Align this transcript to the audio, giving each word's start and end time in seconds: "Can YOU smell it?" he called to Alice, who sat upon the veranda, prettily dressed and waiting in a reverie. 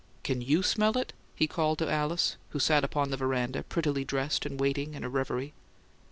"Can 0.23 0.41
YOU 0.41 0.63
smell 0.63 0.97
it?" 0.97 1.13
he 1.35 1.45
called 1.45 1.77
to 1.77 1.87
Alice, 1.87 2.35
who 2.49 2.57
sat 2.59 2.83
upon 2.83 3.11
the 3.11 3.17
veranda, 3.17 3.61
prettily 3.61 4.03
dressed 4.03 4.47
and 4.47 4.59
waiting 4.59 4.95
in 4.95 5.03
a 5.03 5.09
reverie. 5.09 5.53